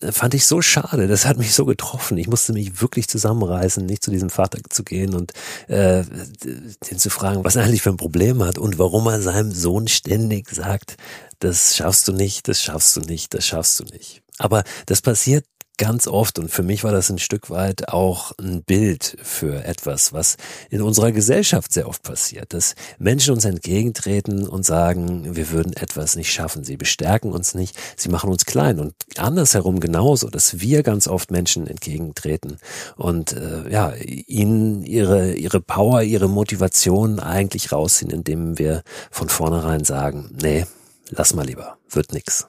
äh, 0.00 0.12
fand 0.12 0.34
ich 0.34 0.46
so 0.46 0.62
schade, 0.62 1.06
das 1.06 1.26
hat 1.26 1.38
mich 1.38 1.54
so 1.54 1.64
getroffen. 1.64 2.18
Ich 2.18 2.28
musste 2.28 2.52
mich 2.52 2.80
wirklich 2.80 3.08
zusammenreißen, 3.08 3.84
nicht 3.84 4.02
zu 4.02 4.10
diesem 4.10 4.30
Vater 4.30 4.58
zu 4.68 4.84
gehen 4.84 5.14
und 5.14 5.32
äh, 5.68 6.04
den 6.44 6.98
zu 6.98 7.10
fragen, 7.10 7.44
was 7.44 7.56
er 7.56 7.64
eigentlich 7.64 7.82
für 7.82 7.90
ein 7.90 7.96
Problem 7.96 8.42
hat 8.42 8.58
und 8.58 8.78
warum 8.78 9.06
er 9.06 9.20
seinem 9.20 9.52
Sohn 9.52 9.88
ständig 9.88 10.50
sagt, 10.50 10.96
das 11.38 11.76
schaffst 11.76 12.06
du 12.08 12.12
nicht, 12.12 12.48
das 12.48 12.62
schaffst 12.62 12.96
du 12.96 13.00
nicht, 13.00 13.34
das 13.34 13.46
schaffst 13.46 13.80
du 13.80 13.84
nicht. 13.84 14.22
Aber 14.38 14.64
das 14.86 15.02
passiert 15.02 15.44
ganz 15.78 16.06
oft 16.06 16.38
und 16.38 16.50
für 16.50 16.62
mich 16.62 16.84
war 16.84 16.92
das 16.92 17.10
ein 17.10 17.18
Stück 17.18 17.50
weit 17.50 17.88
auch 17.88 18.32
ein 18.38 18.62
Bild 18.62 19.16
für 19.22 19.64
etwas, 19.64 20.12
was 20.12 20.36
in 20.70 20.82
unserer 20.82 21.12
Gesellschaft 21.12 21.72
sehr 21.72 21.88
oft 21.88 22.02
passiert, 22.02 22.52
dass 22.52 22.74
Menschen 22.98 23.34
uns 23.34 23.44
entgegentreten 23.44 24.46
und 24.46 24.64
sagen, 24.64 25.34
wir 25.34 25.50
würden 25.50 25.72
etwas 25.72 26.14
nicht 26.16 26.32
schaffen, 26.32 26.64
sie 26.64 26.76
bestärken 26.76 27.32
uns 27.32 27.54
nicht, 27.54 27.76
sie 27.96 28.10
machen 28.10 28.30
uns 28.30 28.44
klein 28.44 28.78
und 28.78 28.94
andersherum 29.16 29.80
genauso, 29.80 30.28
dass 30.28 30.60
wir 30.60 30.82
ganz 30.82 31.08
oft 31.08 31.30
Menschen 31.30 31.66
entgegentreten 31.66 32.58
und 32.96 33.32
äh, 33.32 33.70
ja, 33.70 33.94
ihnen 33.94 34.82
ihre 34.84 35.34
ihre 35.34 35.60
Power, 35.60 36.02
ihre 36.02 36.28
Motivation 36.28 37.18
eigentlich 37.18 37.72
rausziehen, 37.72 38.10
indem 38.10 38.58
wir 38.58 38.82
von 39.10 39.28
vornherein 39.28 39.84
sagen, 39.84 40.30
nee, 40.40 40.66
lass 41.10 41.34
mal 41.34 41.46
lieber, 41.46 41.76
wird 41.90 42.12
nix. 42.12 42.46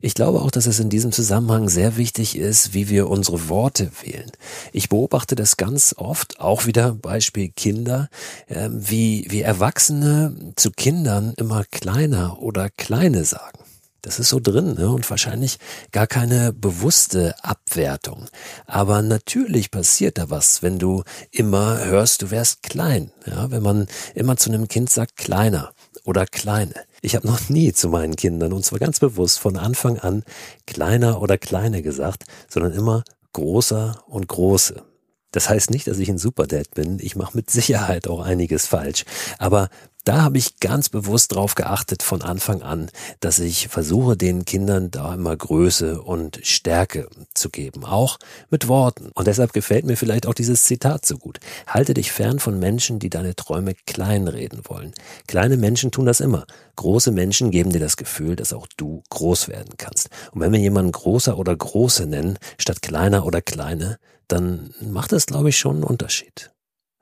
Ich 0.00 0.14
glaube 0.14 0.42
auch, 0.42 0.52
dass 0.52 0.66
es 0.66 0.78
in 0.78 0.90
diesem 0.90 1.10
Zusammenhang 1.10 1.68
sehr 1.68 1.96
wichtig 1.96 2.36
ist, 2.36 2.72
wie 2.72 2.88
wir 2.88 3.08
unsere 3.08 3.48
Worte 3.48 3.90
wählen. 4.02 4.30
Ich 4.72 4.88
beobachte 4.88 5.34
das 5.34 5.56
ganz 5.56 5.92
oft, 5.98 6.38
auch 6.38 6.66
wieder 6.66 6.94
Beispiel 6.94 7.48
Kinder, 7.48 8.08
äh, 8.46 8.68
wie, 8.70 9.26
wie 9.28 9.42
Erwachsene 9.42 10.52
zu 10.54 10.70
Kindern 10.70 11.34
immer 11.36 11.64
kleiner 11.64 12.40
oder 12.40 12.70
kleine 12.70 13.24
sagen. 13.24 13.58
Das 14.02 14.20
ist 14.20 14.28
so 14.28 14.38
drin 14.38 14.74
ne? 14.74 14.88
und 14.88 15.10
wahrscheinlich 15.10 15.58
gar 15.90 16.06
keine 16.06 16.52
bewusste 16.52 17.34
Abwertung. 17.42 18.26
Aber 18.66 19.02
natürlich 19.02 19.72
passiert 19.72 20.18
da 20.18 20.30
was, 20.30 20.62
wenn 20.62 20.78
du 20.78 21.02
immer 21.32 21.84
hörst, 21.84 22.22
du 22.22 22.30
wärst 22.30 22.62
klein. 22.62 23.10
Ja? 23.26 23.50
Wenn 23.50 23.64
man 23.64 23.88
immer 24.14 24.36
zu 24.36 24.50
einem 24.50 24.68
Kind 24.68 24.90
sagt, 24.90 25.16
kleiner 25.16 25.72
oder 26.04 26.24
kleine. 26.24 26.74
Ich 27.00 27.14
habe 27.14 27.26
noch 27.26 27.48
nie 27.48 27.72
zu 27.72 27.88
meinen 27.88 28.16
Kindern, 28.16 28.52
und 28.52 28.64
zwar 28.64 28.78
ganz 28.78 28.98
bewusst 28.98 29.38
von 29.38 29.56
Anfang 29.56 29.98
an, 29.98 30.24
kleiner 30.66 31.22
oder 31.22 31.38
kleine 31.38 31.82
gesagt, 31.82 32.24
sondern 32.48 32.72
immer 32.72 33.04
großer 33.32 34.02
und 34.06 34.28
große. 34.28 34.82
Das 35.30 35.48
heißt 35.48 35.70
nicht, 35.70 35.86
dass 35.86 35.98
ich 35.98 36.08
ein 36.08 36.18
Superdad 36.18 36.70
bin. 36.74 36.98
Ich 37.00 37.14
mache 37.14 37.36
mit 37.36 37.50
Sicherheit 37.50 38.08
auch 38.08 38.20
einiges 38.20 38.66
falsch. 38.66 39.04
Aber 39.38 39.68
Da 40.08 40.22
habe 40.22 40.38
ich 40.38 40.58
ganz 40.58 40.88
bewusst 40.88 41.34
drauf 41.34 41.54
geachtet 41.54 42.02
von 42.02 42.22
Anfang 42.22 42.62
an, 42.62 42.90
dass 43.20 43.38
ich 43.40 43.68
versuche, 43.68 44.16
den 44.16 44.46
Kindern 44.46 44.90
da 44.90 45.12
immer 45.12 45.36
Größe 45.36 46.00
und 46.00 46.40
Stärke 46.42 47.10
zu 47.34 47.50
geben, 47.50 47.84
auch 47.84 48.18
mit 48.48 48.68
Worten. 48.68 49.10
Und 49.12 49.26
deshalb 49.26 49.52
gefällt 49.52 49.84
mir 49.84 49.98
vielleicht 49.98 50.26
auch 50.26 50.32
dieses 50.32 50.64
Zitat 50.64 51.04
so 51.04 51.18
gut. 51.18 51.40
Halte 51.66 51.92
dich 51.92 52.10
fern 52.10 52.38
von 52.38 52.58
Menschen, 52.58 52.98
die 53.00 53.10
deine 53.10 53.36
Träume 53.36 53.74
kleinreden 53.86 54.62
wollen. 54.64 54.94
Kleine 55.26 55.58
Menschen 55.58 55.90
tun 55.90 56.06
das 56.06 56.20
immer. 56.20 56.46
Große 56.76 57.12
Menschen 57.12 57.50
geben 57.50 57.68
dir 57.68 57.80
das 57.80 57.98
Gefühl, 57.98 58.34
dass 58.34 58.54
auch 58.54 58.66
du 58.78 59.02
groß 59.10 59.48
werden 59.48 59.74
kannst. 59.76 60.08
Und 60.32 60.40
wenn 60.40 60.52
wir 60.52 60.58
jemanden 60.58 60.92
großer 60.92 61.36
oder 61.36 61.54
große 61.54 62.06
nennen, 62.06 62.38
statt 62.56 62.80
kleiner 62.80 63.26
oder 63.26 63.42
kleine, 63.42 63.98
dann 64.26 64.72
macht 64.80 65.12
das, 65.12 65.26
glaube 65.26 65.50
ich, 65.50 65.58
schon 65.58 65.76
einen 65.76 65.84
Unterschied. 65.84 66.50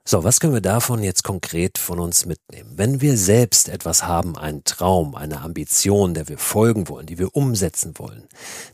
So, 0.09 0.23
was 0.23 0.39
können 0.39 0.53
wir 0.53 0.61
davon 0.61 1.03
jetzt 1.03 1.25
konkret 1.25 1.77
von 1.77 1.99
uns 1.99 2.25
mitnehmen? 2.25 2.71
Wenn 2.77 3.01
wir 3.01 3.17
selbst 3.17 3.67
etwas 3.67 4.03
haben, 4.03 4.37
einen 4.37 4.63
Traum, 4.63 5.15
eine 5.15 5.41
Ambition, 5.41 6.13
der 6.13 6.29
wir 6.29 6.37
folgen 6.37 6.87
wollen, 6.87 7.07
die 7.07 7.17
wir 7.17 7.35
umsetzen 7.35 7.91
wollen, 7.97 8.23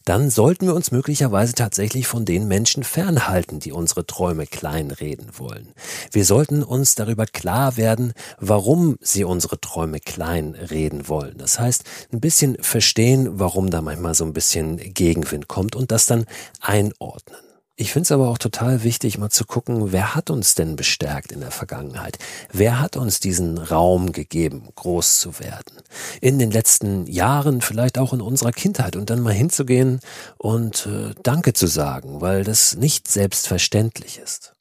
dann 0.06 0.30
sollten 0.30 0.68
wir 0.68 0.76
uns 0.76 0.92
möglicherweise 0.92 1.54
tatsächlich 1.54 2.06
von 2.06 2.24
den 2.24 2.48
Menschen 2.48 2.84
fernhalten, 2.84 3.60
die 3.60 3.72
unsere 3.72 4.06
Träume 4.06 4.46
kleinreden 4.46 5.32
wollen. 5.40 5.74
Wir 6.12 6.24
sollten 6.24 6.62
uns 6.62 6.94
darüber 6.94 7.26
klar 7.26 7.78
werden, 7.78 8.14
warum 8.40 9.00
sie 9.02 9.24
unsere 9.24 9.60
Träume 9.60 10.00
kleinreden 10.02 11.08
wollen. 11.10 11.40
Das 11.40 11.58
heißt, 11.60 11.84
ein 12.12 12.22
bisschen 12.22 12.58
verstehen, 12.62 13.40
warum 13.40 13.72
da 13.72 13.82
manchmal 13.82 14.14
so 14.14 14.24
ein 14.24 14.34
bisschen 14.34 14.78
Gegenwind 14.78 15.48
kommt 15.48 15.76
und 15.76 15.92
das 15.92 16.06
dann 16.06 16.28
einordnen. 16.62 17.53
Ich 17.76 17.92
finde 17.92 18.04
es 18.04 18.12
aber 18.12 18.30
auch 18.30 18.38
total 18.38 18.84
wichtig, 18.84 19.18
mal 19.18 19.32
zu 19.32 19.46
gucken, 19.46 19.92
wer 19.92 20.14
hat 20.14 20.30
uns 20.30 20.54
denn 20.54 20.76
bestärkt 20.76 21.32
in 21.32 21.40
der 21.40 21.50
Vergangenheit? 21.50 22.20
Wer 22.52 22.80
hat 22.80 22.98
uns 22.98 23.20
diesen 23.20 23.58
Raum 23.58 24.12
gegeben, 24.12 24.70
groß 24.76 25.20
zu 25.20 25.40
werden? 25.40 25.82
In 26.22 26.38
den 26.38 26.52
letzten 26.52 27.08
Jahren, 27.08 27.62
vielleicht 27.62 27.98
auch 27.98 28.14
in 28.14 28.22
unserer 28.22 28.52
Kindheit 28.52 28.96
und 28.96 29.10
dann 29.10 29.22
mal 29.22 29.34
hinzugehen 29.34 30.02
und 30.38 30.86
äh, 30.86 31.16
Danke 31.24 31.54
zu 31.54 31.66
sagen, 31.66 32.22
weil 32.22 32.44
das 32.44 32.76
nicht 32.76 33.08
selbstverständlich 33.08 34.20
ist. 34.20 34.54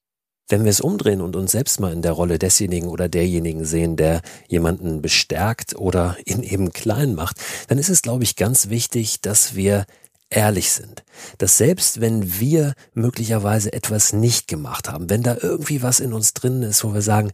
Wenn 0.49 0.65
wir 0.65 0.71
es 0.71 0.81
umdrehen 0.81 1.21
und 1.21 1.37
uns 1.37 1.53
selbst 1.53 1.81
mal 1.81 1.93
in 1.93 2.03
der 2.03 2.13
Rolle 2.13 2.39
desjenigen 2.39 2.89
oder 2.89 3.11
derjenigen 3.11 3.67
sehen, 3.67 3.97
der 3.97 4.23
jemanden 4.49 5.03
bestärkt 5.03 5.77
oder 5.77 6.17
ihn 6.25 6.43
eben 6.43 6.73
klein 6.73 7.15
macht, 7.15 7.37
dann 7.69 7.77
ist 7.77 7.91
es, 7.91 8.01
glaube 8.01 8.25
ich, 8.25 8.37
ganz 8.37 8.71
wichtig, 8.71 9.21
dass 9.21 9.55
wir 9.55 9.85
ehrlich 10.33 10.73
sind, 10.73 11.05
dass 11.39 11.59
selbst 11.59 12.01
wenn 12.01 12.41
wir 12.41 12.75
möglicherweise 12.95 13.73
etwas 13.73 14.13
nicht 14.13 14.49
gemacht 14.49 14.89
haben, 14.89 15.11
wenn 15.11 15.23
da 15.23 15.37
irgendwie 15.41 15.83
was 15.83 16.01
in 16.01 16.13
uns 16.13 16.35
drin 16.35 16.63
ist, 16.63 16.85
wo 16.85 16.95
wir 16.95 17.03
sagen, 17.03 17.33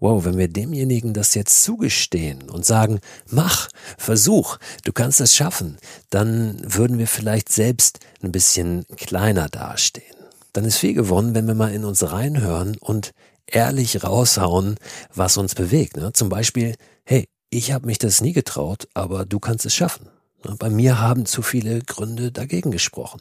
wow, 0.00 0.24
wenn 0.24 0.36
wir 0.38 0.48
demjenigen 0.48 1.14
das 1.14 1.34
jetzt 1.34 1.62
zugestehen 1.62 2.50
und 2.50 2.64
sagen, 2.64 3.00
mach, 3.30 3.68
versuch, 3.98 4.58
du 4.84 4.92
kannst 4.92 5.20
es 5.20 5.34
schaffen, 5.34 5.78
dann 6.10 6.60
würden 6.62 6.98
wir 6.98 7.06
vielleicht 7.06 7.50
selbst 7.50 8.00
ein 8.22 8.32
bisschen 8.32 8.84
kleiner 8.96 9.48
dastehen. 9.48 10.04
Dann 10.52 10.64
ist 10.64 10.78
viel 10.78 10.94
gewonnen, 10.94 11.34
wenn 11.34 11.46
wir 11.46 11.54
mal 11.54 11.72
in 11.72 11.84
uns 11.84 12.10
reinhören 12.10 12.76
und 12.78 13.12
ehrlich 13.46 14.02
raushauen, 14.02 14.76
was 15.14 15.36
uns 15.36 15.54
bewegt. 15.54 15.96
Ne? 15.96 16.12
Zum 16.12 16.28
Beispiel, 16.28 16.74
hey, 17.04 17.28
ich 17.50 17.72
habe 17.72 17.86
mich 17.86 17.98
das 17.98 18.20
nie 18.20 18.32
getraut, 18.32 18.88
aber 18.94 19.24
du 19.24 19.38
kannst 19.38 19.66
es 19.66 19.74
schaffen. 19.74 20.08
Bei 20.58 20.70
mir 20.70 21.00
haben 21.00 21.26
zu 21.26 21.42
viele 21.42 21.80
Gründe 21.80 22.32
dagegen 22.32 22.70
gesprochen. 22.70 23.20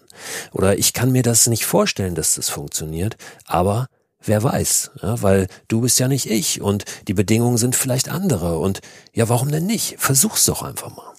Oder 0.52 0.78
ich 0.78 0.94
kann 0.94 1.12
mir 1.12 1.24
das 1.24 1.48
nicht 1.48 1.66
vorstellen, 1.66 2.16
dass 2.16 2.36
das 2.36 2.50
funktioniert, 2.50 3.18
aber 3.46 3.88
wer 4.22 4.44
weiß, 4.44 4.92
ja, 5.02 5.22
weil 5.22 5.48
du 5.68 5.82
bist 5.82 6.00
ja 6.00 6.08
nicht 6.08 6.30
ich 6.30 6.62
und 6.62 6.86
die 7.08 7.14
Bedingungen 7.14 7.58
sind 7.58 7.76
vielleicht 7.76 8.10
andere 8.10 8.60
und 8.60 8.82
ja, 9.14 9.30
warum 9.30 9.50
denn 9.50 9.66
nicht? 9.66 9.96
Versuch's 9.98 10.46
doch 10.46 10.62
einfach 10.64 10.96
mal. 10.96 11.14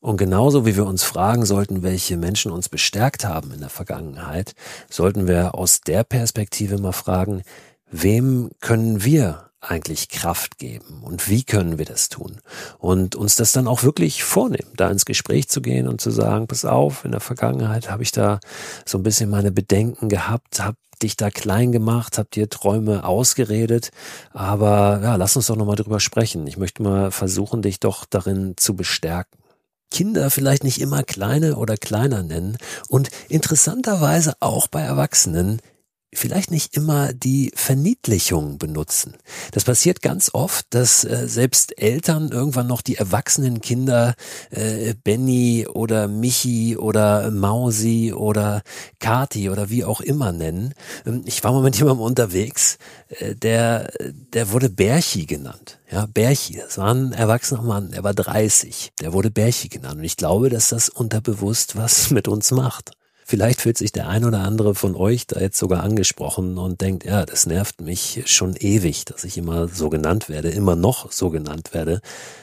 Und 0.00 0.18
genauso 0.18 0.66
wie 0.66 0.76
wir 0.76 0.86
uns 0.86 1.02
fragen 1.02 1.44
sollten, 1.44 1.82
welche 1.82 2.16
Menschen 2.16 2.52
uns 2.52 2.68
bestärkt 2.68 3.24
haben 3.24 3.52
in 3.52 3.60
der 3.60 3.70
Vergangenheit, 3.70 4.54
sollten 4.88 5.26
wir 5.26 5.54
aus 5.54 5.80
der 5.80 6.04
Perspektive 6.04 6.78
mal 6.78 6.92
fragen, 6.92 7.42
wem 7.90 8.50
können 8.60 9.02
wir 9.04 9.45
eigentlich 9.68 10.08
Kraft 10.08 10.58
geben 10.58 11.02
und 11.02 11.28
wie 11.28 11.44
können 11.44 11.78
wir 11.78 11.84
das 11.84 12.08
tun? 12.08 12.40
Und 12.78 13.16
uns 13.16 13.36
das 13.36 13.52
dann 13.52 13.66
auch 13.66 13.82
wirklich 13.82 14.22
vornehmen, 14.24 14.70
da 14.76 14.90
ins 14.90 15.04
Gespräch 15.04 15.48
zu 15.48 15.60
gehen 15.60 15.88
und 15.88 16.00
zu 16.00 16.10
sagen, 16.10 16.46
pass 16.46 16.64
auf, 16.64 17.04
in 17.04 17.12
der 17.12 17.20
Vergangenheit 17.20 17.90
habe 17.90 18.02
ich 18.02 18.12
da 18.12 18.40
so 18.84 18.98
ein 18.98 19.02
bisschen 19.02 19.30
meine 19.30 19.52
Bedenken 19.52 20.08
gehabt, 20.08 20.60
habe 20.60 20.76
dich 21.02 21.16
da 21.16 21.30
klein 21.30 21.72
gemacht, 21.72 22.18
hab 22.18 22.30
dir 22.30 22.48
Träume 22.48 23.04
ausgeredet, 23.04 23.90
aber 24.32 25.00
ja, 25.02 25.16
lass 25.16 25.36
uns 25.36 25.46
doch 25.46 25.56
nochmal 25.56 25.76
drüber 25.76 26.00
sprechen. 26.00 26.46
Ich 26.46 26.56
möchte 26.56 26.82
mal 26.82 27.10
versuchen, 27.10 27.62
dich 27.62 27.80
doch 27.80 28.04
darin 28.04 28.54
zu 28.56 28.74
bestärken. 28.74 29.38
Kinder 29.90 30.30
vielleicht 30.30 30.64
nicht 30.64 30.80
immer 30.80 31.02
kleine 31.02 31.56
oder 31.56 31.76
kleiner 31.76 32.22
nennen 32.22 32.56
und 32.88 33.10
interessanterweise 33.28 34.34
auch 34.40 34.66
bei 34.66 34.80
Erwachsenen 34.80 35.60
vielleicht 36.16 36.50
nicht 36.50 36.76
immer 36.76 37.12
die 37.12 37.52
Verniedlichung 37.54 38.58
benutzen. 38.58 39.14
Das 39.52 39.64
passiert 39.64 40.02
ganz 40.02 40.30
oft, 40.32 40.66
dass 40.70 41.04
äh, 41.04 41.28
selbst 41.28 41.80
Eltern 41.80 42.30
irgendwann 42.30 42.66
noch 42.66 42.82
die 42.82 42.96
erwachsenen 42.96 43.60
Kinder 43.60 44.14
äh, 44.50 44.94
Benny 45.04 45.66
oder 45.66 46.08
Michi 46.08 46.76
oder 46.76 47.30
Mausi 47.30 48.12
oder 48.12 48.62
Kati 48.98 49.50
oder 49.50 49.70
wie 49.70 49.84
auch 49.84 50.00
immer 50.00 50.32
nennen. 50.32 50.74
Ähm, 51.04 51.22
ich 51.26 51.42
war 51.44 51.52
mal 51.52 51.62
mit 51.62 51.76
jemandem 51.76 52.04
unterwegs, 52.04 52.78
äh, 53.08 53.34
der, 53.34 53.90
der 54.32 54.50
wurde 54.52 54.70
Berchi 54.70 55.26
genannt. 55.26 55.78
Ja, 55.90 56.06
Berchi, 56.06 56.56
das 56.56 56.78
war 56.78 56.92
ein 56.92 57.12
erwachsener 57.12 57.62
Mann, 57.62 57.92
er 57.92 58.02
war 58.02 58.14
30, 58.14 58.92
der 59.00 59.12
wurde 59.12 59.30
Berchi 59.30 59.68
genannt. 59.68 59.98
Und 59.98 60.04
ich 60.04 60.16
glaube, 60.16 60.48
dass 60.48 60.70
das 60.70 60.88
unterbewusst 60.88 61.76
was 61.76 62.10
mit 62.16 62.28
uns 62.28 62.50
macht. 62.50 62.92
Vielleicht 63.28 63.60
fühlt 63.60 63.76
sich 63.76 63.90
der 63.90 64.08
ein 64.08 64.24
oder 64.24 64.38
andere 64.38 64.76
von 64.76 64.94
euch 64.94 65.26
da 65.26 65.40
jetzt 65.40 65.58
sogar 65.58 65.82
angesprochen 65.82 66.58
und 66.58 66.80
denkt, 66.80 67.04
ja, 67.04 67.26
das 67.26 67.44
nervt 67.46 67.80
mich 67.80 68.22
schon 68.26 68.54
ewig, 68.54 69.04
dass 69.04 69.24
ich 69.24 69.36
immer 69.36 69.66
so 69.66 69.90
genannt 69.90 70.28
werde, 70.28 70.50
immer 70.50 70.76
noch 70.76 71.10
so 71.10 71.30
genannt 71.30 71.74
werde. 71.74 72.00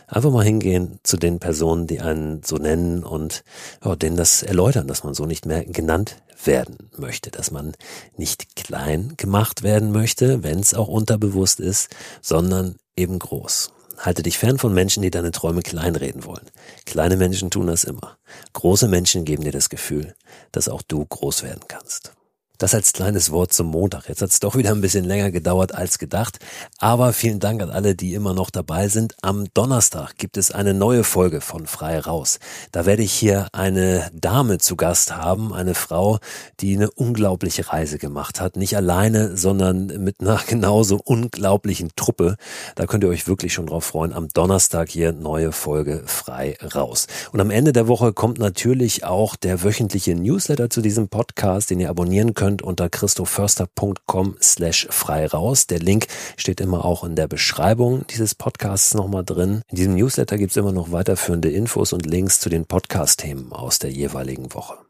Einfach 0.07 0.29
mal 0.29 0.43
hingehen 0.43 0.99
zu 1.03 1.15
den 1.15 1.39
Personen, 1.39 1.87
die 1.87 2.01
einen 2.01 2.43
so 2.43 2.57
nennen 2.57 3.05
und 3.05 3.45
ja, 3.81 3.95
denen 3.95 4.17
das 4.17 4.43
erläutern, 4.43 4.89
dass 4.89 5.05
man 5.05 5.13
so 5.13 5.25
nicht 5.25 5.45
mehr 5.45 5.63
genannt 5.63 6.17
werden 6.43 6.75
möchte, 6.97 7.31
dass 7.31 7.49
man 7.49 7.71
nicht 8.17 8.57
klein 8.57 9.13
gemacht 9.15 9.63
werden 9.63 9.93
möchte, 9.93 10.43
wenn 10.43 10.59
es 10.59 10.73
auch 10.73 10.89
unterbewusst 10.89 11.61
ist, 11.61 11.95
sondern 12.21 12.75
eben 12.97 13.19
groß. 13.19 13.71
Halte 13.97 14.23
dich 14.23 14.37
fern 14.37 14.57
von 14.57 14.73
Menschen, 14.73 15.03
die 15.03 15.11
deine 15.11 15.31
Träume 15.31 15.61
kleinreden 15.61 16.25
wollen. 16.25 16.49
Kleine 16.85 17.17
Menschen 17.17 17.51
tun 17.51 17.67
das 17.67 17.83
immer. 17.83 18.17
Große 18.53 18.87
Menschen 18.87 19.25
geben 19.25 19.43
dir 19.43 19.51
das 19.51 19.69
Gefühl, 19.69 20.15
dass 20.51 20.69
auch 20.69 20.81
du 20.81 21.05
groß 21.05 21.43
werden 21.43 21.63
kannst. 21.67 22.13
Das 22.59 22.75
als 22.75 22.93
kleines 22.93 23.31
Wort 23.31 23.51
zum 23.51 23.67
Montag. 23.67 24.07
Jetzt 24.07 24.21
hat 24.21 24.29
es 24.29 24.39
doch 24.39 24.55
wieder 24.55 24.69
ein 24.69 24.81
bisschen 24.81 25.05
länger 25.05 25.31
gedauert 25.31 25.73
als 25.73 25.97
gedacht. 25.97 26.37
Aber 26.77 27.11
vielen 27.11 27.39
Dank 27.39 27.63
an 27.63 27.71
alle, 27.71 27.95
die 27.95 28.13
immer 28.13 28.35
noch 28.35 28.51
dabei 28.51 28.89
sind. 28.89 29.15
Am 29.23 29.47
Donnerstag 29.55 30.17
gibt 30.17 30.37
es 30.37 30.51
eine 30.51 30.75
neue 30.75 31.03
Folge 31.03 31.41
von 31.41 31.65
Frei 31.65 31.97
Raus. 31.97 32.37
Da 32.71 32.85
werde 32.85 33.01
ich 33.01 33.11
hier 33.11 33.47
eine 33.53 34.11
Dame 34.13 34.59
zu 34.59 34.75
Gast 34.75 35.17
haben, 35.17 35.51
eine 35.51 35.73
Frau, 35.73 36.19
die 36.59 36.75
eine 36.75 36.91
unglaubliche 36.91 37.73
Reise 37.73 37.97
gemacht 37.97 38.39
hat. 38.39 38.55
Nicht 38.55 38.77
alleine, 38.77 39.35
sondern 39.35 39.87
mit 39.87 40.21
einer 40.21 40.39
genauso 40.47 41.01
unglaublichen 41.03 41.89
Truppe. 41.95 42.37
Da 42.75 42.85
könnt 42.85 43.03
ihr 43.03 43.09
euch 43.09 43.27
wirklich 43.27 43.53
schon 43.53 43.65
drauf 43.65 43.85
freuen. 43.85 44.13
Am 44.13 44.27
Donnerstag 44.27 44.89
hier 44.89 45.11
neue 45.11 45.53
Folge 45.53 46.03
Frei 46.05 46.55
Raus. 46.61 47.07
Und 47.31 47.41
am 47.41 47.49
Ende 47.49 47.73
der 47.73 47.87
Woche 47.87 48.13
kommt 48.13 48.37
natürlich 48.37 49.03
auch 49.05 49.35
der 49.35 49.63
wöchentliche 49.63 50.13
Newsletter 50.13 50.69
zu 50.69 50.81
diesem 50.81 51.09
Podcast, 51.09 51.71
den 51.71 51.79
ihr 51.79 51.89
abonnieren 51.89 52.35
könnt 52.35 52.42
könnt 52.43 52.61
unter 52.61 52.89
christoförster.com 52.89 54.35
slash 54.41 54.85
frei 54.89 55.27
raus. 55.27 55.65
Der 55.65 55.79
Link 55.79 56.07
steht 56.35 56.59
immer 56.59 56.83
auch 56.83 57.05
in 57.05 57.15
der 57.15 57.29
Beschreibung 57.29 58.05
dieses 58.07 58.35
Podcasts 58.35 58.93
nochmal 58.93 59.23
drin. 59.23 59.61
In 59.69 59.77
diesem 59.77 59.95
Newsletter 59.95 60.37
gibt 60.37 60.51
es 60.51 60.57
immer 60.57 60.73
noch 60.73 60.91
weiterführende 60.91 61.49
Infos 61.49 61.93
und 61.93 62.05
Links 62.05 62.41
zu 62.41 62.49
den 62.49 62.65
Podcast-Themen 62.65 63.53
aus 63.53 63.79
der 63.79 63.91
jeweiligen 63.91 64.53
Woche. 64.53 64.82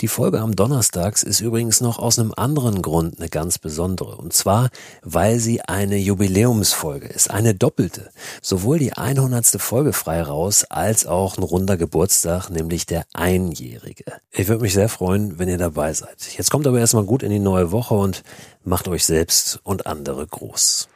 Die 0.00 0.08
Folge 0.08 0.40
am 0.40 0.56
Donnerstags 0.56 1.22
ist 1.22 1.40
übrigens 1.40 1.82
noch 1.82 1.98
aus 1.98 2.18
einem 2.18 2.32
anderen 2.34 2.80
Grund 2.80 3.18
eine 3.18 3.28
ganz 3.28 3.58
besondere. 3.58 4.16
Und 4.16 4.32
zwar, 4.32 4.70
weil 5.02 5.38
sie 5.38 5.60
eine 5.60 5.98
Jubiläumsfolge 5.98 7.06
ist, 7.06 7.30
eine 7.30 7.54
doppelte. 7.54 8.10
Sowohl 8.40 8.78
die 8.78 8.94
100. 8.94 9.60
Folge 9.60 9.92
frei 9.92 10.22
raus, 10.22 10.64
als 10.64 11.04
auch 11.04 11.36
ein 11.36 11.42
runder 11.42 11.76
Geburtstag, 11.76 12.48
nämlich 12.48 12.86
der 12.86 13.04
Einjährige. 13.12 14.04
Ich 14.32 14.48
würde 14.48 14.62
mich 14.62 14.72
sehr 14.72 14.88
freuen, 14.88 15.38
wenn 15.38 15.50
ihr 15.50 15.58
dabei 15.58 15.92
seid. 15.92 16.34
Jetzt 16.34 16.50
kommt 16.50 16.66
aber 16.66 16.80
erstmal 16.80 17.04
gut 17.04 17.22
in 17.22 17.30
die 17.30 17.38
neue 17.38 17.70
Woche 17.70 17.94
und 17.94 18.22
macht 18.64 18.88
euch 18.88 19.04
selbst 19.04 19.60
und 19.64 19.86
andere 19.86 20.26
groß. 20.26 20.88